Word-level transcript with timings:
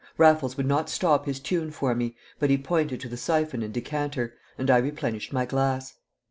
Raffles 0.17 0.57
would 0.57 0.65
not 0.65 0.89
stop 0.89 1.27
his 1.27 1.39
tune 1.39 1.69
for 1.69 1.93
me, 1.93 2.15
but 2.39 2.49
he 2.49 2.57
pointed 2.57 2.99
to 3.01 3.07
the 3.07 3.17
syphon 3.17 3.61
and 3.61 3.71
decanter, 3.71 4.33
and 4.57 4.67
I 4.71 4.79
replenished 4.79 5.31
my 5.31 5.45
glass. 5.45 5.93